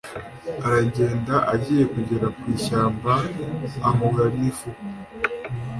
[0.65, 3.13] Aragenda, agiye kugera ku ishyamba
[3.89, 4.85] ahura n'ifuku.